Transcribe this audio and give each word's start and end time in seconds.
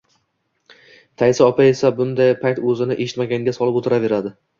Taisa 1.21 1.49
opa 1.51 1.67
esa 1.73 1.91
bunday 1.99 2.33
payt 2.45 2.61
o`zini 2.71 2.97
eshitmaganga 3.05 3.55
solib 3.59 3.79
o`tiraveradi 3.83 4.33